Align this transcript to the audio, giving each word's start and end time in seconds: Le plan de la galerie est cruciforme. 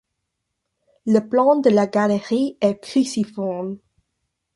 Le 1.05 1.19
plan 1.19 1.57
de 1.57 1.69
la 1.69 1.85
galerie 1.85 2.57
est 2.59 2.79
cruciforme. 2.79 3.77